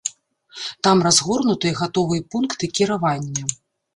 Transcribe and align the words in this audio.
Там 0.85 0.97
разгорнутыя 1.07 1.73
гатовыя 1.81 2.21
пункты 2.37 2.71
кіравання. 2.79 3.43